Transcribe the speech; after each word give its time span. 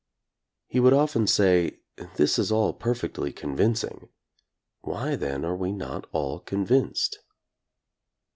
He 0.65 0.79
would 0.79 0.93
often 0.93 1.27
say, 1.27 1.81
This 2.15 2.39
is 2.39 2.51
all 2.51 2.73
perfectly 2.73 3.31
convincing; 3.31 4.09
why, 4.79 5.15
then, 5.15 5.45
are 5.45 5.55
we 5.55 5.71
not 5.71 6.07
all 6.11 6.39
convinced'? 6.39 7.19